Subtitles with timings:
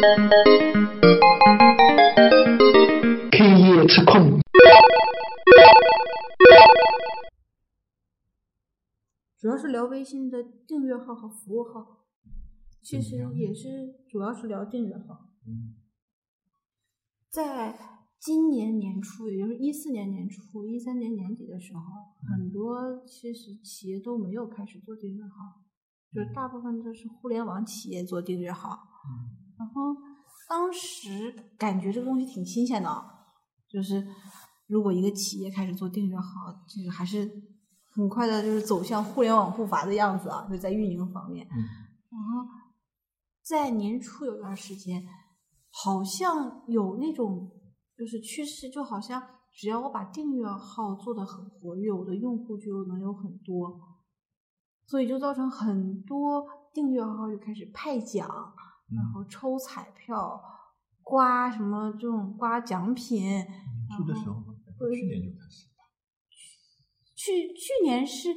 [0.00, 0.02] K
[3.42, 4.38] 业测控。
[9.36, 12.04] 主要是聊微信的订阅号和服务号，
[12.80, 15.30] 其实也是主要是聊订阅号。
[17.28, 17.76] 在
[18.20, 21.82] 今年年初，也就是一四年年初、一三年年底的时候，
[22.30, 25.60] 很多其实企业都没有开始做订阅号，
[26.14, 28.78] 就是大部分都是互联网企业做订阅号。
[29.58, 29.94] 然后
[30.48, 33.04] 当时感觉这个东西挺新鲜的，
[33.68, 34.06] 就是
[34.66, 36.24] 如果一个企业开始做订阅号，
[36.68, 37.28] 这个还是
[37.92, 41.46] 很快的，就是走向互联网步伐的样子啊，就在运营方面。
[41.48, 42.48] 然后
[43.42, 45.04] 在年初有段时间，
[45.70, 47.50] 好像有那种
[47.96, 53.80] 就是趋势，就好像只要我把订阅号做的很活跃，我的用户就能有很多，
[54.86, 58.54] 所以就造成很多订阅号就开始派奖，
[58.94, 60.42] 然后抽彩票、
[61.02, 63.44] 刮什么这种刮奖品。
[63.96, 64.42] 出的时候？
[64.94, 65.66] 去年就开始。
[67.16, 68.28] 去去年是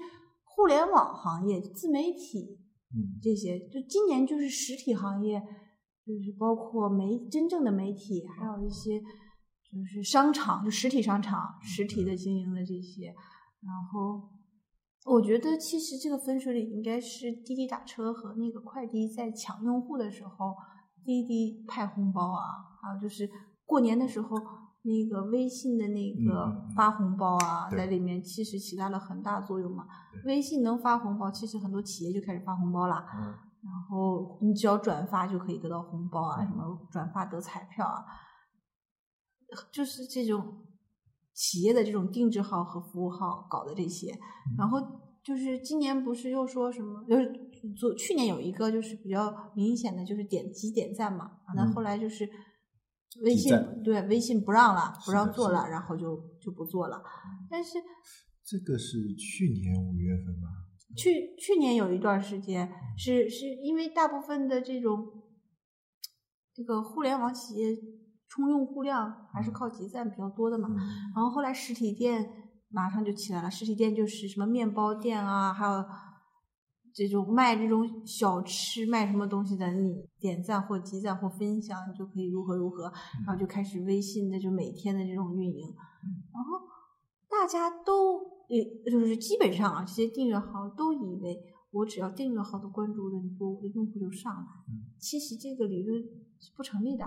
[0.43, 2.59] 互联网行业、自媒体，
[2.95, 5.39] 嗯这些，就今年就是实体行业，
[6.05, 13.13] 就是包括媒真正的媒体，还有一些就是商场，就实体商场、实体的经营的这些。
[13.61, 14.29] 然后，
[15.05, 20.55] 我觉得其实这个分水岭应该是滴滴打车和那个快滴在抢用户的时候，
[21.03, 23.29] 滴滴派红包啊，还有就是
[23.65, 24.37] 过年的时候。
[24.83, 29.85] 那个微信的那个嗯发红包啊，对在里面其实起到了很大作用嘛。
[30.25, 33.05] 微信能发红包，其实很多企业就开始发红包啦。
[33.15, 33.21] 嗯
[33.61, 38.03] 然后你只要转发就可以得到红包啊，嗯什么转发得彩票啊，
[39.71, 40.65] 就是这种
[41.33, 44.17] 企业的这种定制号和服务号搞的这些。
[44.57, 44.79] 然后
[45.23, 47.31] 就是今年不是又说什么，就是
[47.77, 52.27] 做去年有一个就是比较明显的就是点击点赞嘛，那嗯后来就是
[53.23, 53.51] 微信
[53.83, 57.03] 对微信不让了，不让做了，然后就就不做了。
[57.49, 57.77] 但是
[58.43, 60.47] 这个是去年五月份吧？
[60.97, 65.07] 去去年有一段时间是是因为大部分的这种
[66.53, 67.77] 这个互联网企业
[68.31, 70.77] 冲用户量还是靠集赞比较多的嘛，嗯。
[71.13, 72.25] 然后后来实体店
[72.69, 75.83] 马上就起来了，实体店就是什么面包店啊，还有
[76.93, 82.83] 这种卖这种小吃、卖什么东西的，你点赞或集赞或分享，你就可以如何如何，
[83.25, 85.67] 然后就开始微信的就每天的这种运营，
[86.33, 86.65] 然后
[87.29, 91.37] 大家都也就是基本上啊，这些订阅号都以为
[91.71, 94.41] 我只要订阅号的关注人多，我的用户就上来。
[94.69, 94.87] 嗯。
[94.97, 96.01] 其实这个理论
[96.39, 97.05] 是不成立的。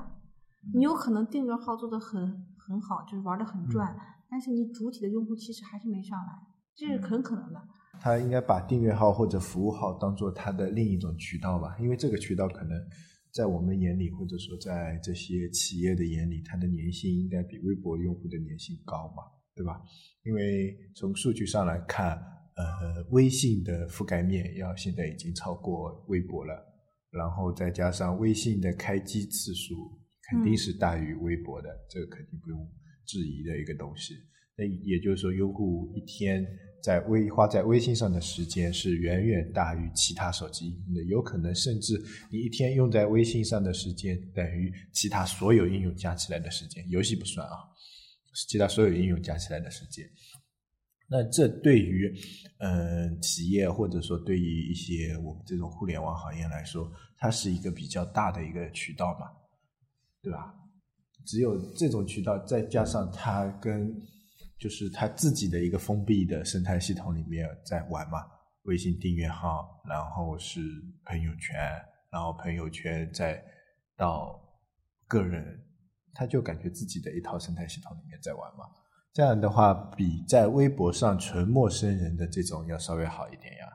[0.73, 2.21] 你有可能订阅号做的很
[2.57, 3.95] 很好，就是玩的很赚，
[4.31, 6.33] 但是你主体的用户其实还是没上来，
[6.75, 7.61] 这是很可能的。
[8.01, 12.71] 他应该把订阅号或者服务号当做他的另一种渠道吧，因为这个渠道可能
[13.33, 19.23] 在我们眼里，或者说在这些企业的眼里，它的粘性应该比微博用户的粘性高嘛，
[19.55, 19.81] 对吧？
[20.25, 22.17] 因为从数据上来看，
[22.57, 26.55] 呃，微信的覆盖面要现在已经超过微博了，
[27.11, 29.75] 然后再加上微信的开机次数
[30.31, 32.67] 肯定是大于微博的，这个肯定不用
[33.05, 34.15] 质疑的一个东西。
[34.57, 36.47] 那也就是说，优酷一天
[36.81, 47.56] 在微花在微信上的时间是远远大于其他手机应用的，有可能甚至你一天用在微信上的时间等于其他所有应用加起来的时间，游戏不算啊，
[48.49, 50.09] 其他所有应用加起来的时间。
[51.09, 52.11] 那这对于
[52.59, 59.27] 嗯、呃企业或者说对于一些我们这种互联网行业来说，它是一个比较大的一个渠道嘛，
[60.25, 60.55] 对吧？
[61.27, 63.95] 只有这种渠道，再加上他跟
[64.59, 68.25] 就是他自己的一个封闭的生态系统里面在玩嘛，
[68.65, 70.61] 微信订阅号，然后是
[71.05, 71.55] 朋友圈，
[72.11, 73.43] 然后朋友圈再
[73.97, 74.39] 到
[75.07, 75.59] 个人，
[76.12, 78.65] 他就感觉自己的一套生态系统里面在玩嘛。
[79.12, 83.69] 这样的话，比在微博上纯陌生人的这种要稍微好一点呀，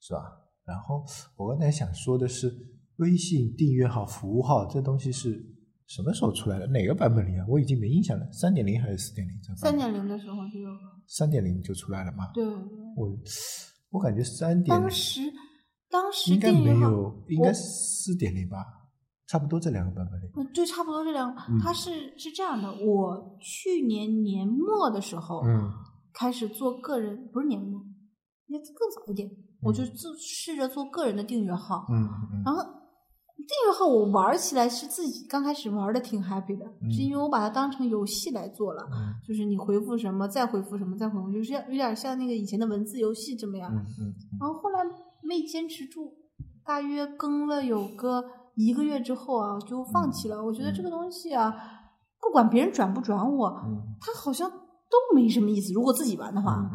[0.00, 0.22] 是吧？
[0.64, 1.04] 然后
[1.36, 2.52] 我刚才想说的是，
[2.96, 5.49] 微信订阅号、服务号这东西是
[5.90, 6.68] 什么时候出来的？
[6.68, 7.44] 哪个版本里啊？
[7.48, 9.56] 我已经没印象了，三点零还是四点零？
[9.56, 10.78] 三点零的时候就有了，
[11.08, 12.30] 三点零就出来了吗？
[12.32, 12.46] 对，
[12.94, 13.12] 我
[13.90, 15.20] 我感觉三点当时
[15.90, 18.64] 当时应该没订阅号有，应该四点零吧，
[19.26, 20.30] 差不多这两个版本里。
[20.36, 25.72] 嗯，就差不多这两个，嗯它是是这样的，我去年年末的时候，嗯
[26.12, 27.80] 开始做个人，不是年末，
[28.46, 29.28] 应该更早一点，
[29.60, 32.62] 我就自试着做个人的订阅号，嗯嗯然后
[33.42, 43.72] 订阅号我玩起来是自己刚开始玩的挺 happy 的，嗯是因为我把它当成游戏来做了，嗯就是你回复什么，再回复什么，再回复，就是有点像那个以前的文字游戏这么样。
[44.38, 44.80] 然后后来
[45.22, 46.12] 没坚持住，
[46.64, 50.44] 大约更了有个一个月之后啊就放弃了。
[50.44, 51.54] 我觉得这个东西啊，
[52.20, 55.72] 不管别人转不转我，嗯它好像都没什么意思。
[55.72, 56.68] 如果自己玩的话，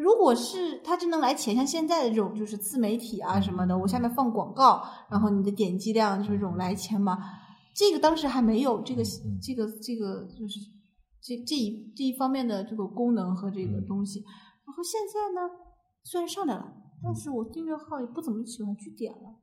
[0.00, 7.18] 如果是它真能来钱，像现在的这种就是自媒体啊什么的，我下面放广告，然后你的点击量就是这种来钱嘛。
[7.74, 10.58] 这个当时还没有这个嗯这个这个就是
[11.20, 14.20] 这这一这一方面的这个功能和这个嗯东西。
[14.20, 15.48] 然后现在呢，
[16.02, 16.72] 虽然上来了，
[17.04, 19.36] 但是我订阅号也不怎么喜欢去点了。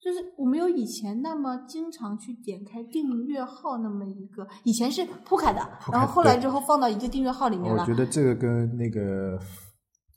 [0.00, 5.60] 就是我没有以前那么经常去点开订阅号那么一个，以前是铺开的，
[5.90, 7.86] 然后后来之后放到一个订阅号里面了我。
[7.86, 9.38] 觉得这个跟那个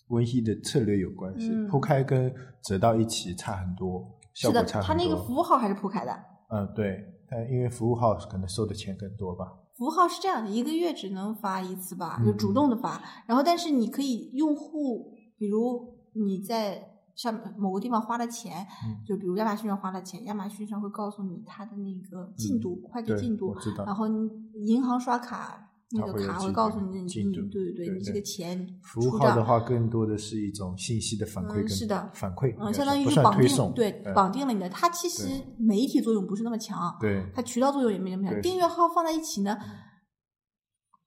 [0.08, 2.34] 温馨的策略有关系，嗯铺开跟
[2.64, 4.88] 折到一起差很多，效果差很多。
[4.88, 6.12] 它那个服务号还是铺开的。
[6.50, 9.46] 嗯，对，但因为服务号可能收的钱更多吧。
[9.78, 13.02] 服务号是这样的，一个月只能发一次吧，就嗯主动的发。
[13.28, 16.82] 然后，但是你可以用户，比如你在
[17.16, 23.56] 上某个地方花了钱，嗯就比如亚马逊上花了钱，亚马逊上会告诉你它的那个进度，快递进度。
[23.86, 24.28] 然后你
[24.66, 29.12] 银行刷卡那个卡它会告诉你，你进度你对对对你这个钱服务。
[29.12, 38.42] 号的话，更多的是一种信息的反馈是的反馈，嗯，相当于是绑定对嗯绑定了你的，它其实媒体作用不是那么强，对它渠道作用也没那么强。
[38.42, 39.58] 订阅号放在一起呢，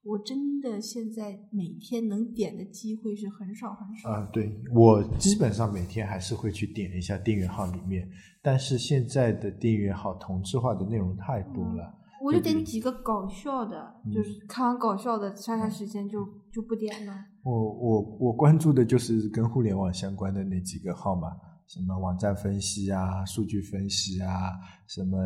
[0.03, 4.09] 我真的现在每天能点的机会是很少很少。
[4.09, 8.09] 啊，对我基本上每天还是会去点一下订阅号里面，
[8.41, 11.99] 但是现在的订阅号同质化的内容太多了。
[12.23, 16.19] 我就点几个搞笑的，嗯就是看完搞笑的，杀杀时间就
[16.51, 17.13] 就不点了。
[17.43, 21.29] 我我我关注的就是跟互联网相关的那几个号码，
[21.67, 24.51] 什么网站分析啊、数据分析啊、
[24.87, 25.17] 什么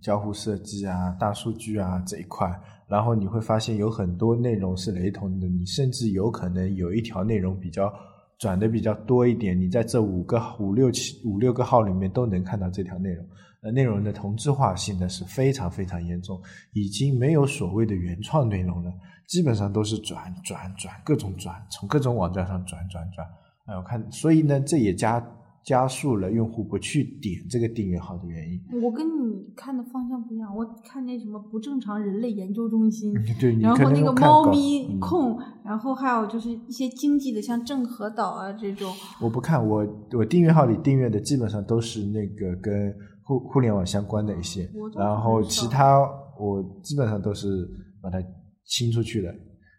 [0.00, 2.48] 交互设计啊、大数据啊这一块。
[2.86, 7.92] 然后你会发现有很多内容是雷同的，你甚至有可能有一条内容比较
[8.38, 13.26] 转的比较多一点，你在这五个五六七五六个号里面都能看到这条内容。
[13.64, 16.38] 呃，内容的同质化性呢是非常非常严重，
[16.74, 18.92] 已经没有所谓的原创内容了，
[19.26, 23.26] 基本上都是转转转各种转，从各种网站上转转转。
[23.64, 25.26] 哎，我看，所以呢，这也加
[25.64, 28.60] 加速了用户不去点这个订阅号的原因。
[28.82, 38.92] 我跟你看的方向不一样，我看那什么不正常人类研究中心，对，然后那个猫咪控，然后还有就是一些经济的，像郑和岛啊这种。
[39.22, 45.98] 我不看，我我订阅号里订阅的基本上都是那个跟互互联网相关的一些然后其他
[46.38, 47.68] 我基本上都是
[48.02, 48.22] 把它
[48.64, 49.32] 清出去了。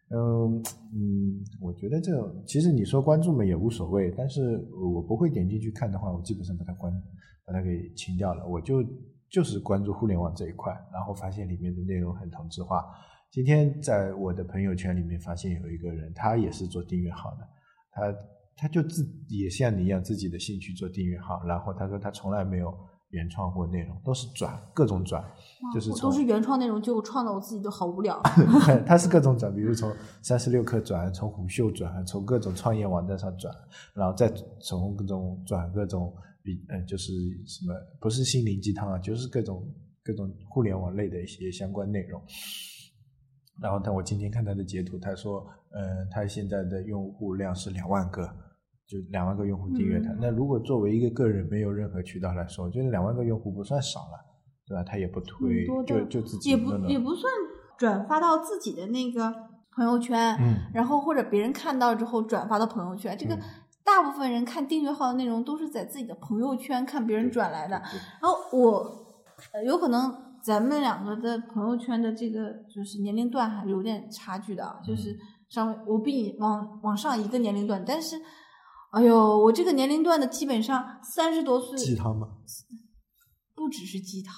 [0.09, 0.62] 嗯
[0.94, 4.57] 嗯，我觉得这种其实你说关注嘛也无所谓，但是
[4.94, 6.94] 我不会点进去看的话，我基本上把它关
[7.45, 8.47] 把它给清掉了。
[8.47, 8.83] 我就
[9.30, 12.86] 就是关注互联网这一块，然后发现里面的内容很同质化。
[13.31, 17.48] 今天在我的朋友圈里面发现有一个人，他也是做订阅号的，
[17.91, 18.18] 他
[18.56, 22.74] 他就自也像你一样自己的兴趣做订阅号，然后他说他从来没有
[23.15, 25.23] 原创或内容，都是转各种转，
[25.73, 28.21] 就是都是原创内容，就创的我自己就好无聊。
[28.85, 29.91] 他是各种转，比如从
[30.21, 33.56] 三十六氪转，从虎嗅转，从各种创业网站上转，
[33.94, 36.13] 然后再从各种转各种
[36.44, 37.13] 比呃就是
[37.47, 39.65] 什么不是心灵鸡汤啊，就是各种
[40.03, 42.21] 各种互联网类的一些相关内容。
[43.62, 48.29] 然后，但我今天看他的截图，他说，呃，他现在的用户量是两万个，
[48.88, 50.12] 就两万个用户订阅它。
[50.12, 54.20] 嗯那如果作为一个个人没有任何渠道来说，我觉得两万个用户不算少了，
[54.68, 54.84] 对吧？
[54.84, 57.32] 他也不推，就就自己也不也不算
[57.77, 59.34] 转发到自己的那个
[59.75, 63.18] 朋友圈，嗯然后或者别人看到之后转发到朋友圈。
[63.18, 63.42] 这个嗯
[63.84, 67.75] 大部分人看订阅号的内容都是在自己的朋友圈看别人转来的。
[68.22, 68.84] 然后我
[69.54, 70.12] 呃有可能
[70.44, 75.15] 咱们两个的朋友圈的这个就是年龄段还是有点差距的就是
[75.50, 78.15] 稍微我比你往往上一个年龄段，但是。
[78.96, 82.28] 哎呦，我这个年龄段的基本上三十多岁，鸡汤吧？
[83.56, 84.34] 不只是鸡汤，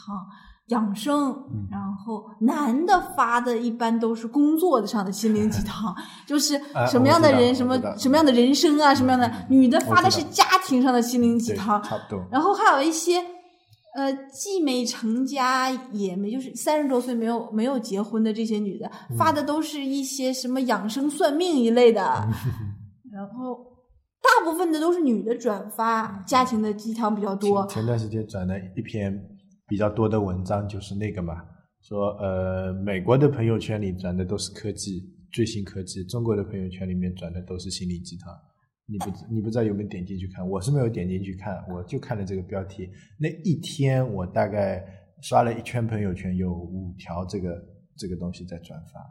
[0.67, 5.95] 养生，嗯然后男的发的一般都是工作上的心灵鸡汤，
[6.25, 12.25] 就是哎什么样的人，什么什么样的人生啊，什么样的女的发的是家庭上的心灵鸡，汤，差不多。
[12.31, 13.23] 然后还有一些。
[13.95, 22.03] 呃，既没成家也没，就是三十多岁没有没有结婚的这些女的，嗯发的都是一些什么养生算命一类的，
[23.11, 23.57] 然后
[24.27, 27.75] 大部分的都是女的转发家庭的鸡汤比较多前。
[27.75, 29.17] 前段时间转了一篇
[29.67, 31.35] 比较多的文章，就是那个嘛，
[31.81, 38.33] 说呃，美国的朋友圈里转的都是科技最新科技，中国的朋友圈里面转的都是心灵鸡汤。
[38.89, 40.47] 你不你不知道有没有点进去看？
[40.47, 42.89] 我是没有点进去看，我就看了这个标题。
[43.19, 44.81] 那一天我大概
[45.21, 47.61] 刷了一圈朋友圈，有五条这个
[47.97, 49.01] 这个东西在转发，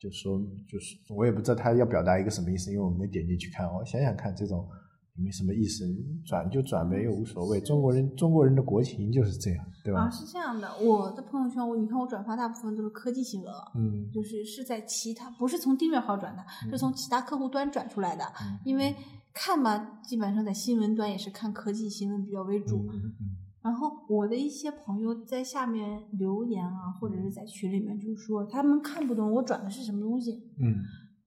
[0.00, 3.66] 就说就是我也不知道他要表达一个什么意思，因为我没点进去看。
[3.72, 4.66] 我想想看，这种
[5.14, 5.84] 没什么意思，
[6.24, 7.60] 转就转呗，又无所谓。
[7.60, 10.00] 中国人中国人的国情就是这样，对吧？
[10.00, 18.96] 啊，是这样的，我的朋友圈，我你看我转发大部分都是科技新闻了，嗯就是是在其他不是从订阅号转的，是从其他客户端转出来的，嗯因为
[19.34, 22.88] 看吧，基本上在新闻端也是看科技新闻比较为主。
[22.90, 30.80] 嗯嗯然后我的一些朋友在下面留言啊，或者是在群里面就说他们看不懂我转的是什么东西，嗯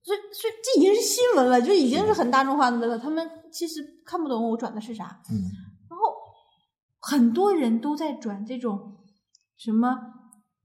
[0.04, 2.98] 所以所以这已经是新闻了，就已经是很大众化的了。
[2.98, 5.36] 他们其实看不懂我转的是啥，嗯
[5.90, 6.04] 然后
[7.00, 8.98] 很多人都在转这种
[9.56, 10.22] 什么。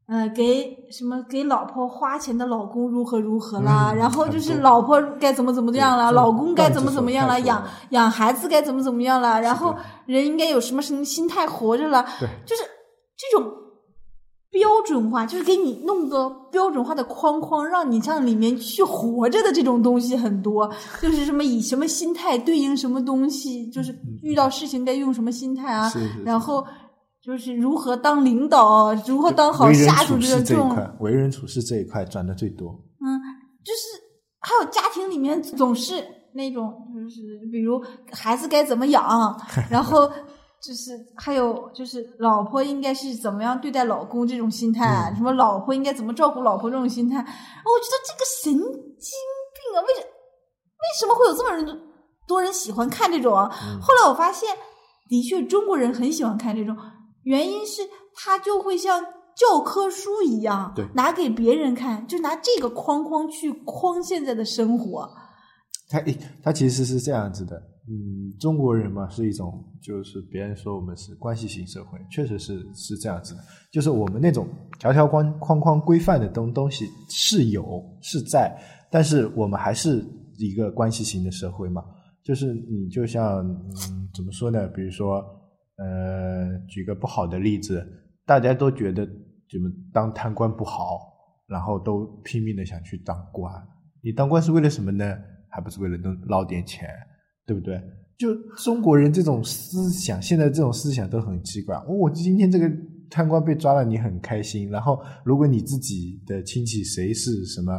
[0.09, 9.75] 呃，给什么给老婆花钱的老公如何如何啦，嗯然后就是老婆该怎么怎么样啦，老公该怎么怎么样啦，养养孩子该怎么怎么样啦，然后
[10.07, 12.63] 人应该有什么什么心态活着了，对就是
[13.19, 13.53] 这种
[14.51, 20.67] 标准化，就是给你弄个标准化的框框，让你向里面去活着的这种东西很多，
[21.03, 26.65] 就是什么以什么心态对应什么东西，就是遇到事情该用什么心态啊，是是是然后
[27.29, 32.71] 就是如何当领导，如何当好下属这事这一块，为人处事这一块赚的最多。
[32.71, 33.05] 嗯，
[33.63, 34.01] 就是
[34.41, 37.21] 还有家庭里面总是那种，就是
[37.53, 39.07] 比如孩子该怎么养，
[39.69, 49.85] 然后就是还有就是老婆应该是怎么样对待老公这种心态，嗯什么老婆应该怎么照顾老婆这种心态，我觉得这个神经病啊！
[49.87, 51.79] 为什为什么会有这么人
[52.27, 53.51] 多人喜欢看这种啊？
[53.53, 54.49] 嗯后来我发现，
[55.11, 56.75] 的确中国人很喜欢看这种，
[57.29, 57.83] 原因是
[58.15, 59.03] 他就会像
[59.37, 65.07] 教科书一样对，拿给别人看，就拿这个框框去框现在的生活。
[65.91, 67.57] 他诶，他其实是这样子的，
[67.89, 74.47] 嗯，中国人嘛是一种，就是别人说我们是关系型社会，确实是是这样子的，就是我们那种
[74.79, 78.55] 条条框框框规范的东东西是有是在，
[78.91, 80.05] 但是我们还是
[80.39, 81.83] 一个关系型的社会嘛，
[82.23, 84.67] 就是你就像嗯怎么说呢？
[84.69, 85.25] 比如说
[85.79, 87.85] 呃，举个不好的例子，
[88.27, 89.07] 大家都觉得
[89.51, 91.01] 怎么当贪官不好，
[91.47, 93.53] 然后都拼命的想去当官。
[94.03, 95.17] 你当官是为了什么呢？
[95.49, 96.89] 还不是为了能捞点钱，
[97.47, 97.83] 对不对？
[98.19, 101.75] 就中国人这种思想，现在这种思想都很奇怪。
[101.77, 102.71] 哦我今天这个
[103.09, 104.69] 贪官被抓了，你很开心。
[104.71, 107.73] 然后，如果你自己的亲戚谁是什么，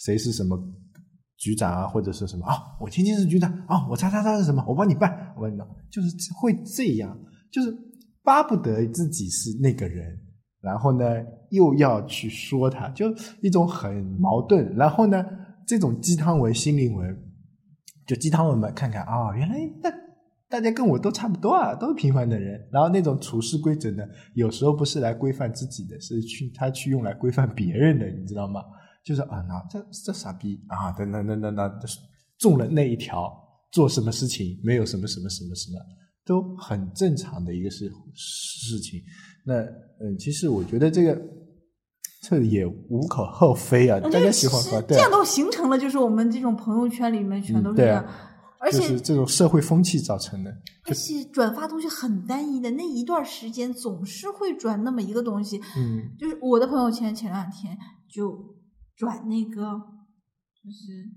[0.00, 0.58] 谁是什么
[1.36, 6.08] 局长啊，或者是什么啊，我亲戚是局长啊，我叉叉叉是什么，我帮你办，我帮你弄，就是
[6.40, 7.16] 会这样，
[7.54, 7.72] 就是
[8.24, 10.18] 巴不得自己是那个人，
[10.60, 11.04] 然后呢
[11.50, 13.06] 又要去说他，就
[13.40, 14.74] 一种很矛盾。
[14.74, 15.24] 然后呢，
[15.64, 17.16] 这种鸡汤文、心灵文，
[18.08, 19.88] 就鸡汤文嘛，看看啊、原来大
[20.48, 22.60] 大家跟我都差不多啊，都是平凡的人。
[22.72, 24.02] 然后那种处事规则呢，
[24.34, 28.60] 有时候不是来规范自己的，是去他去用来规范别人的，你知道吗？
[29.04, 31.80] 就是啊，那这这傻逼啊，等等等等等，
[32.36, 33.32] 中了那一条，
[33.70, 35.78] 做什么事情没有什么什么什么什么，
[36.24, 39.00] 都很正常的一个事事情。
[39.46, 39.54] 那
[40.00, 41.20] 嗯，其实我觉得这个
[42.22, 48.06] 这也无可厚非啊，大家喜欢喝，对啊这样都形成了，就是我们这种朋友圈里面全都是嗯啊这样，
[48.60, 50.50] 而且、就是这种社会风气造成的。
[50.86, 55.60] 而且转发东西很单一的，那一段时间总是会转那么一个东西。
[55.76, 57.76] 嗯就是我的朋友圈前两天
[58.08, 58.54] 就
[58.96, 59.62] 转那个，
[60.62, 61.08] 就是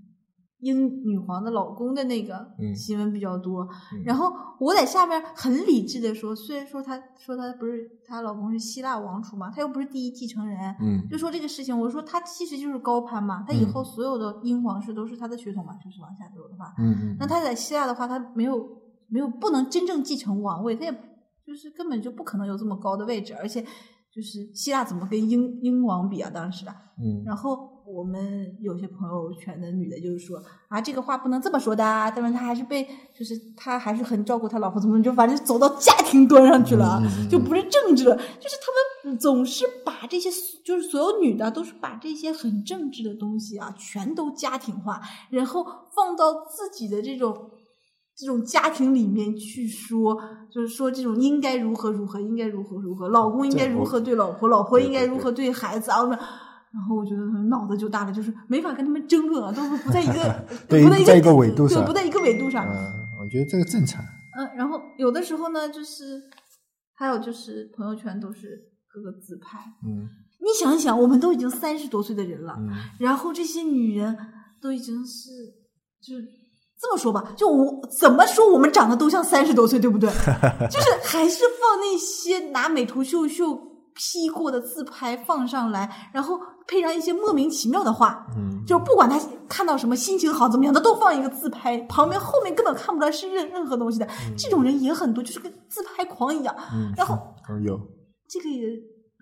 [0.60, 3.62] 英女皇的老公的那个嗯新闻比较多。
[3.92, 18.68] 嗯然后我在下面很理智的说，虽然说她说她不是她老公是希腊王储嘛，她又不是第一继承人，嗯就说这个事情，我说她其实就是高攀嘛，她以嗯后所有的英皇室都是她的血统嘛，就是往下走的话，嗯嗯，那她在希腊的话，她没有
[19.08, 20.92] 没有不能真正继承王位，她也
[21.46, 23.62] 就是根本就不可能有这么高的位置，而且
[24.10, 26.28] 就是希腊怎么跟英英王比啊？
[26.28, 32.86] 当时啊，嗯然后我们有些朋友圈的女的就是说啊，这个话不能这么说的啊，但是他还是被
[33.18, 40.28] 就是他还是很照顾他老婆，怎么就反正走到家庭端上去了就不是政治了，就是他们总是把这些
[40.64, 45.64] 就是所有女的都是把这些很政治的东西啊，全都家庭化，然后
[45.94, 47.50] 放到自己的这种。
[48.20, 56.00] 这种家庭里面去说，就是说这种应该如何如何，应该如何如何，老公应该如何对老婆，老婆应该如何对孩子啊。
[56.72, 62.66] 然后我觉得脑子就大了，就是没法跟他们争论啊，都是不在一个 对不在一个维度上对，不在一个维度上。
[62.68, 64.04] 嗯，我觉得这个正常。
[64.38, 66.20] 嗯，然后有的时候呢，就是
[66.94, 69.58] 还有就是朋友圈都是各个自拍。
[69.86, 70.08] 嗯
[70.40, 72.70] 你想一想，我们都已经三十多岁的人了，嗯
[73.00, 74.16] 然后这些女人
[74.62, 75.30] 都已经是，
[76.00, 76.22] 就是
[76.80, 80.08] 这么说吧，就我怎么说，我们长得都像三十多岁，对不对？
[80.70, 83.52] 就是 还是放那些拿美图秀秀
[83.94, 94.06] P 过的自拍放上来，然后配上一些莫名其妙的话，嗯，就不管他看到什么心情好怎么样，他都放一个自拍，旁边后面根本看不出来是任任何东西的。
[94.36, 96.54] 这种人也很多，就是跟自拍狂一样。
[96.72, 97.18] 嗯然后
[98.28, 98.68] 这个也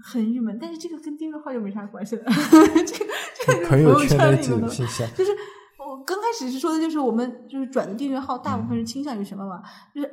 [0.04, 2.24] 很郁闷，但是这个跟订阅号又没啥关系了。
[2.28, 2.58] 这
[3.04, 4.68] 个这个是朋友圈的里面的
[5.16, 5.30] 就是
[5.78, 9.62] 我刚开始是说的，就是我们就是转的订阅号，大部分是倾向于什么嘛？
[9.94, 10.10] 就是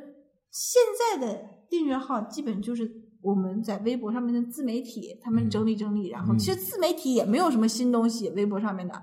[0.52, 1.36] 现在的
[1.68, 2.88] 订阅号基本就是
[3.24, 8.94] 我们在微博上面的自媒体，他们整理整理，然后嗯其实自媒体也没有什么新东西，微博上面的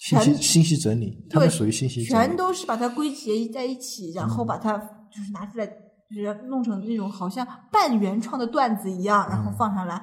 [0.00, 2.36] 信息全信息整理，他们对属于信息整全。
[2.36, 10.02] 都是把它归结在一起，然后把它就是拿出来，就是弄成那种好像半原创的段子一样，然后嗯放上来。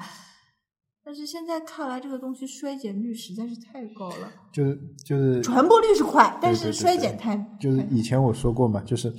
[1.04, 9.14] 但是现在看来，这个东西衰减率实在是太高了，就是就是传播率是快，但是衰减太就是以前我说过嘛，就是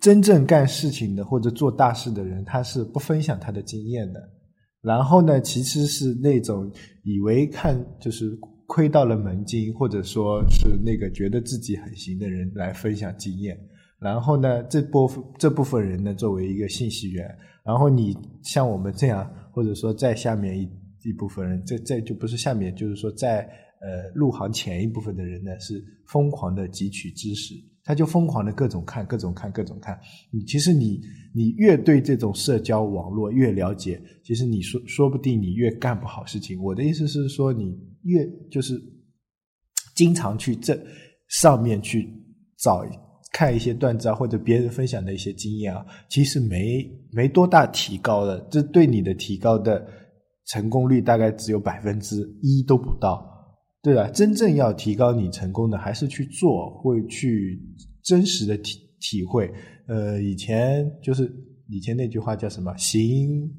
[0.00, 4.20] 真正干事情的或者做大事的人，他是不分享他的经验的。
[4.80, 6.72] 然后呢，其实是那种
[7.04, 8.30] 以为看就是
[8.66, 13.58] 亏到了门津，或者说是那个觉得自己很行的人来分享经验。
[13.98, 17.28] 然后呢，这部分这部分人呢，作为一个信息源，
[17.62, 20.62] 然后你像我们这样，或者说在下面一
[21.04, 23.40] 一部分人，这这就不是下面，就是说在
[23.82, 27.54] 呃入行前一部分的人呢，是疯狂的汲取知识，
[27.90, 29.98] 他就疯狂的各种看，各种看，各种看。
[30.30, 31.00] 你其实你
[31.34, 36.62] 你越对这种社交网络越了解，其实你说说不定你越干不好事情。
[36.62, 38.80] 我的意思是说，你越就是
[39.96, 40.80] 经常去这
[41.30, 42.08] 上面去
[42.60, 42.86] 找
[43.32, 49.84] 看一些段子啊，或者别人分享的一些经验啊，其实没没多大提高的，这对你的提高的
[50.46, 53.29] 成功率大概只有百分之一都不到，
[53.82, 54.08] 对吧？
[54.10, 57.58] 真正要提高你成功的，还是去做，会去
[58.02, 59.50] 真实的体体会。
[59.86, 61.32] 呃，以前就是
[61.68, 62.76] 以前那句话叫什么？
[62.76, 63.50] 行，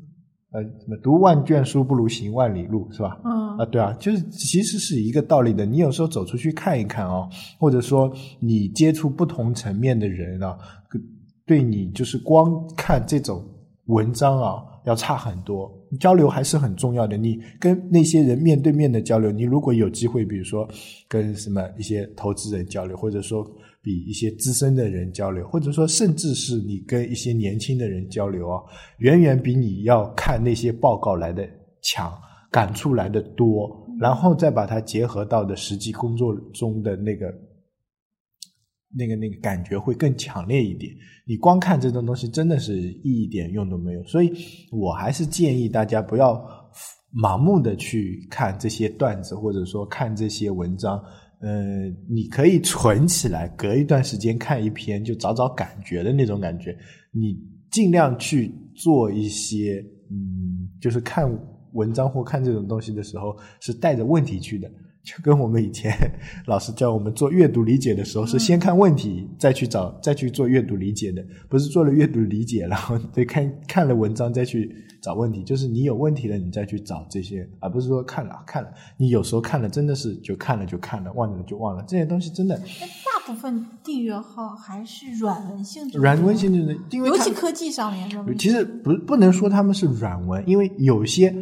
[0.52, 3.20] 呃，什么读万卷书不如行万里路，是吧？
[3.26, 5.66] 嗯啊，对啊，就是其实是一个道理的。
[5.66, 7.28] 你有时候走出去看一看哦，
[7.60, 10.58] 或者说你接触不同层面的人啊，
[11.46, 12.48] 对你就是光
[12.78, 13.44] 看这种
[13.92, 15.72] 文章啊，要差很多。
[16.00, 17.18] 交流还是很重要的。
[17.18, 20.68] 你跟那些人面对面的交流，你如果有机会，比如说
[21.08, 23.46] 跟什么一些投资人交流，或者说
[23.82, 28.62] 比一些资深的人交流，或者说甚至是你跟一些年轻的人交流啊，
[29.00, 31.48] 远远比你要看那些报告来的
[31.82, 32.12] 强。
[32.52, 37.34] 感触来的多，然后再把它结合到的实际工作中的那个、
[38.98, 40.94] 那个、那个感觉会更强烈一点。
[41.26, 44.04] 你光看这种东西，真的是一点用都没有。
[44.04, 44.32] 所以
[44.72, 46.42] 我还是建议大家不要
[47.14, 51.02] 盲目的去看这些段子，或者说看这些文章。
[51.40, 56.78] 呃，你可以存起来，隔一段时间看一篇，就找找感觉的那种感觉。
[57.12, 57.36] 你
[57.72, 61.32] 尽量去做一些，嗯，就是看。
[61.74, 64.70] 文章或看这种东西的时候，是带着问题去的，
[65.04, 65.92] 就跟我们以前
[66.46, 75.44] 老师教我们做阅读理解的时候，是先看问题，再去找，再去做阅读理解的，不是做了阅读理解，然后再看看了文章再去找问题。
[75.44, 82.56] 就是你有问题了，你再去找这些，而不是说看了看了，你有时候看了真的是就看了就看了，忘了就忘了，这些东西真的。
[82.58, 91.34] 大部分订阅号还是软文性质的，软文性质的，因为尤其科技上面，其实不不能说他们是软文，因为有些。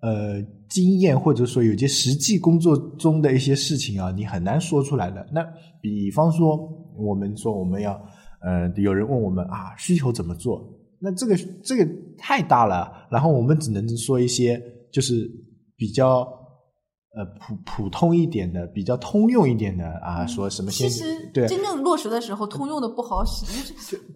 [0.00, 5.26] 呃，经验或者说有些实际工作中的一些事情啊，你很难说出来的。
[5.32, 5.44] 那
[5.82, 6.56] 比方说，
[6.96, 7.92] 我们说我们要
[8.40, 10.66] 呃，有人问我们啊，需求怎么做？
[10.98, 15.30] 那这个这个太大了，然后我们只能说一些就是
[15.76, 16.26] 比较
[17.14, 23.44] 呃普普通一点的、比较通用一点的啊，说什么先其实对真正落实的时候，通用的不好使，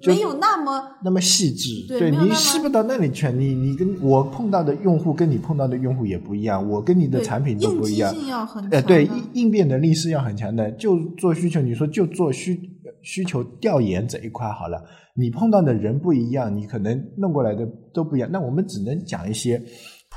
[0.00, 3.30] 就是没有那么那么细致，对你细不到那里去。
[3.32, 8.16] 你你跟我碰到的用户跟你碰到的用户也不一样，我跟你的产品都不一样。
[8.16, 10.70] 应要很呃，对，应应变能力是要很强的。
[10.72, 12.58] 就做需求，你说就做需
[13.02, 14.82] 需求调研这一块好了，
[15.14, 18.30] 你碰到的人不一样，你可能弄过来的都不一样。
[18.32, 19.62] 那我们只能讲一些。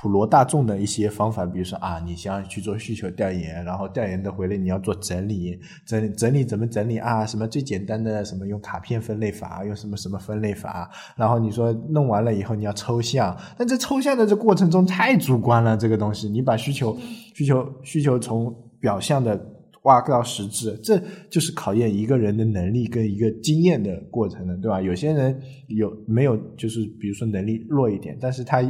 [0.01, 7.25] 普罗大众的一些方法，比如说啊，你想要去做需求调研，然后调研的回来你要做整理，整整理怎么整理啊？
[7.25, 10.89] 什么最简单的什么用卡片分类法，用什么什么分类法？
[11.17, 16.97] 然后你说弄完了以后你要抽象，但这抽象的这过程中太主观了，这个东西你把需求
[17.35, 19.37] 需求需求从表象的
[19.83, 20.97] 挖到实质，这
[21.29, 24.81] 就是考验一个人的能力跟一个经验的过程了，对吧？
[24.81, 28.63] 有些人有没有就是比如说能力弱一点，但是他。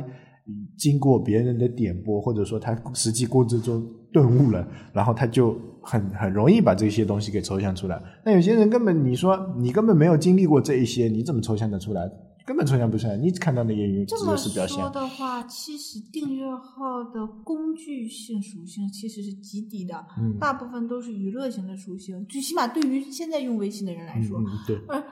[0.78, 8.02] 经过别人的点拨，或者说他实际过程中顿悟了，然后他就很很容易把这些东西给抽象出来。
[8.26, 12.10] 那有些人根本你说你根本没有经历过这一些，你怎么抽象得出来？
[12.46, 13.16] 根本抽象不出来。
[13.16, 14.90] 你看到那些只这么是表现说。
[14.90, 25.04] 的话，其实订阅号的工具性属性其实是极低的，嗯大部分都是娱乐型的属性，最起码对于现在用微信的人来说，嗯嗯，对，呃，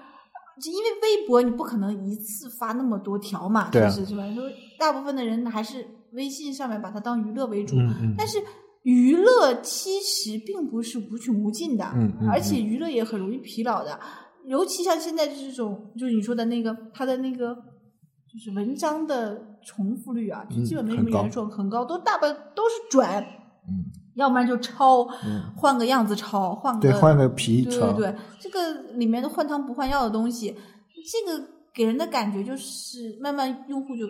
[0.66, 4.24] 因为微博你不可能一次发那么多条嘛，对啊就是是吧？
[4.34, 4.44] 说
[4.80, 8.38] 大部分的人还是微信上面把它当娱乐为主，嗯嗯但是
[8.84, 11.86] 娱乐其实并不是无穷无尽的，
[12.30, 14.00] 而且娱乐也很容易疲劳的，
[14.46, 17.56] 尤其像现在这种，就是你说的那个它的那个。
[18.30, 23.24] 就是文章的重复率啊，就嗯基本没什么原创，很高，都大半都是转，
[23.68, 23.86] 嗯
[24.18, 30.56] 要不然就抄，嗯，换个样子抄，换个对，换个皮对，对对，这个里面的换汤不换药的东西，
[31.10, 34.06] 这个给人的感觉就是慢慢用户就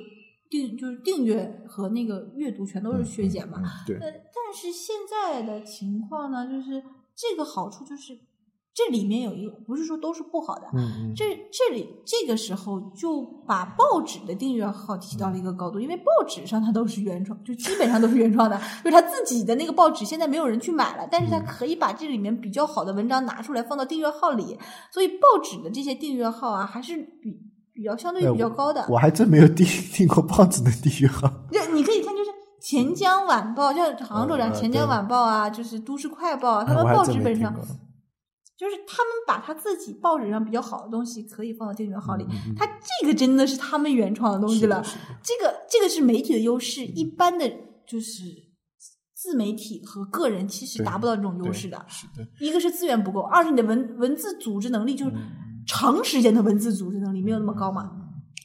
[0.49, 3.57] 订就是订阅和那个阅读全都是削减嘛。
[3.59, 3.97] 嗯，对。
[3.97, 6.81] 呃，，但是现在的情况呢，就是
[7.13, 8.17] 这个好处就是
[8.77, 10.67] 这里面有一个不是说都是不好的。
[10.75, 24.55] 嗯嗯，这这里这个时候就把报纸的订阅号提到了一个高度，因为报纸上它都是原创，就基本上都是原创的，就是他自己的那个报纸现在没有人去买了，但是他可以把这里面比较好的文章拿出来放到订阅号里，
[24.91, 27.35] 所以报纸的这些订阅号啊，还是比
[27.73, 28.85] 比较相对于比较高的。
[28.89, 31.27] 我还真没有订订过报纸的订阅号。
[31.51, 32.29] 就你可以看，就是
[32.61, 37.51] 钱江晚报，像杭州这样呃钱江晚报啊，就是都市快报啊，他们报纸本上
[38.57, 42.25] 就是他们把他自己报纸上比较好的东西可以放到订阅号里，
[42.57, 42.65] 他
[43.01, 44.83] 这个真的是他们原创的东西了。
[45.21, 47.47] 这个这个是媒体的优势，一般的
[47.87, 48.23] 就是
[49.13, 51.85] 自媒体和个人其实达不到这种优势的。
[51.87, 55.13] 是的，一个是资源不够，二是你的文文字组织能力，就是
[55.67, 57.91] 长时间的文字组织能力没有那么高嘛。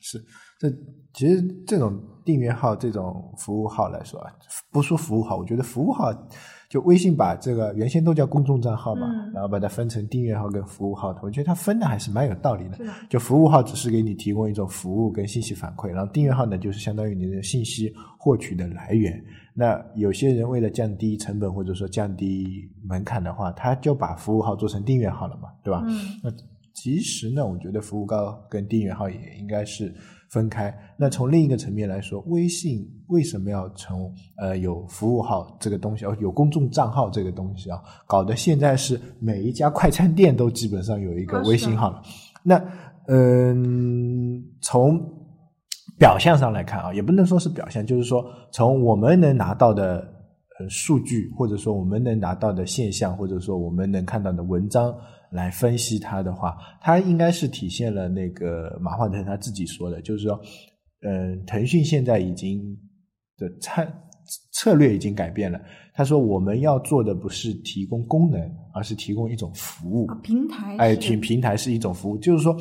[0.02, 0.22] 是
[0.58, 0.68] 这
[1.14, 4.32] 其实这种订阅号、这种服务号来说啊，
[4.70, 6.12] 不说服务号，我觉得服务号
[6.72, 12.78] 就微信把这个原先都叫公众账号嘛，嗯然后把它分成订阅号跟服务号的，我觉得它分的还是蛮有道理的。
[13.10, 19.22] 就服务号只是给你提供一种服务跟信息反馈，然后订阅号呢就是相当于你的信息获取的来源。
[19.52, 25.84] 那有些人为了降低成本或者说降低门槛的话，他就把服务号做成订阅号了嘛，对吧？
[25.86, 26.30] 嗯那
[26.72, 29.94] 其实呢，我觉得服务号跟订阅号也应该是
[30.32, 30.74] 分开。
[30.96, 42.02] 那从另一个层面来说，微信为什么要从呃有服务号这个东西，哦有公众账号这个东西啊，搞得现在是每一家快餐店都基本上有一个微信号了。
[42.42, 42.60] 那
[43.08, 44.98] 嗯、从
[45.98, 49.98] 表象上来看啊，也不能说是表象，就是说从我们能拿到的
[50.58, 54.94] 呃数据，或者说我们能拿到的现象，或者说我们能看到的文章
[55.32, 60.40] 来分析它的话，它应该是体现了那个马化腾他自己说的，就是说，
[61.02, 62.78] 嗯、腾讯现在已经
[63.38, 63.86] 的策
[64.52, 65.60] 策略已经改变了。
[65.94, 68.40] 他说我们要做的不是提供功能，
[68.72, 70.06] 而是提供一种服务。
[70.06, 72.56] 啊，平台哎，是平平台是一种服务，就是说，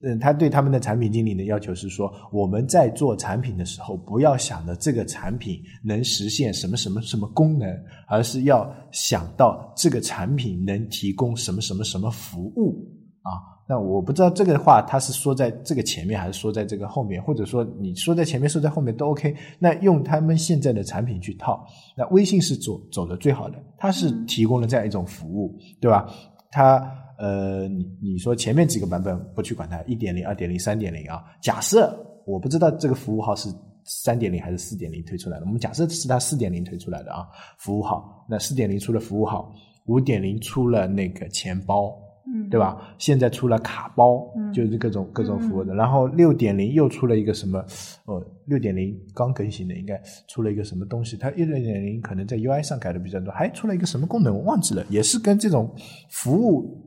[0.00, 7.68] 嗯，他对他们的产品经理的要求是说，我们在做产品的时候，不要想着这个产品能实现什么什么什么功能，
[8.06, 12.78] 而是要想到这个产品能提供什么什么什么服务
[13.22, 13.58] 啊。
[13.68, 19.34] 那我不知道这个话他是说在这个前面，还是说在这个后面，或者说你说在前面，说在后面都 OK。
[19.58, 26.08] 那用他们现在的产品去套，那微信是走走的最好的，它是嗯提供了这样一种服务，对吧？
[26.50, 26.78] 它
[27.18, 33.48] 呃，你你说前面几个版本不去管它，一点零、二点零、三点零啊，假设我不知道这个服务号是
[33.84, 37.26] 三点零还是四点零推出来的，我们假设是它四点零推出来的啊，
[37.58, 39.52] 服务号，那四点零出了服务号，
[39.86, 41.98] 五点零出了那个钱包，
[42.32, 42.94] 嗯，对吧？
[42.98, 45.74] 现在出了卡包，嗯就是各种各种服务的。
[45.74, 47.58] 然后六点零又出了一个什么？
[48.04, 51.16] 哦，六点零刚更新的，应该出了一个什么东西？
[51.16, 55.74] 它六点零可能在 UI 上改的比较多，还出了一个什么功能我忘记了，也是跟这种
[56.10, 56.84] 服务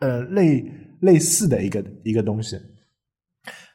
[0.00, 0.64] 呃类
[1.00, 2.58] 类似的一个一个东西。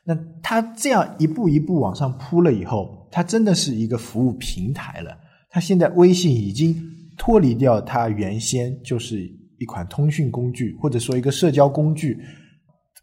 [0.06, 5.16] 那它这样一步一步往上铺了以后，它真的是一个服务平台了。
[5.50, 6.76] 它现在微信已经
[7.18, 9.22] 脱离掉它原先就是
[9.60, 12.18] 一款通讯工具，或者说一个社交工具，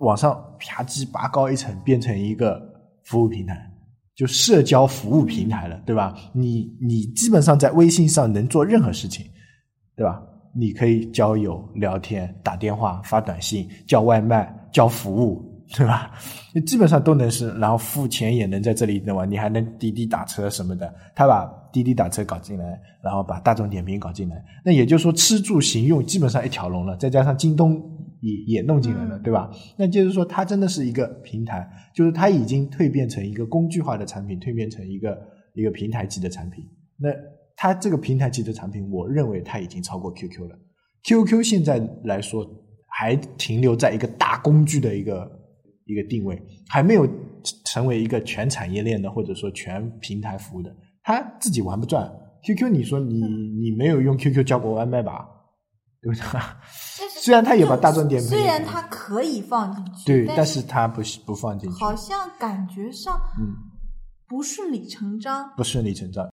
[0.01, 2.61] 往上啪叽拔高一层，变成一个
[3.05, 3.57] 服务平台，
[4.17, 6.15] 就社交服务平台了，对吧？
[6.33, 9.25] 你你基本上在微信上能做任何事情，
[9.95, 10.21] 对吧？
[10.59, 15.45] 你可以交友、聊天、打电话、发短信、叫外卖、叫服务，
[15.77, 16.11] 对吧？
[16.55, 19.25] 你 基本上都能是，然后付钱也能在这里，对吧？
[19.25, 27.79] 你还能滴滴打车什么的，他把滴滴打车搞进来，然后把大众点评搞进来，那也就是说吃住行用基本上一条龙了，再加上京东
[28.21, 29.51] 也也弄进来了，嗯对吧？
[29.77, 35.19] 那就是说，它真的是一个平台，就是它已经蜕变成一个工具化的产品，蜕变成一个
[35.55, 36.65] 一个平台级的产品。
[36.97, 37.11] 那
[37.57, 40.59] 它这个平台级的产品，我认为它已经超过 QQ 了。
[41.05, 42.47] QQ 现在来说
[42.89, 45.31] 还停留在一个大工具的一个
[45.87, 47.09] 一个定位，还没有
[47.65, 52.13] 成为一个全产业链的或者说全平台服务的，它自己玩不转。
[52.43, 55.27] QQ，你说你你没有用 QQ 叫过外卖吧？
[56.03, 56.41] 对不对？
[57.21, 63.57] 虽然它也把大众点评虽然它可以放进去，对，但但是它不是不放进去，好像感觉上嗯，
[64.29, 65.51] 不顺理成章。
[65.57, 66.29] 不顺理成章。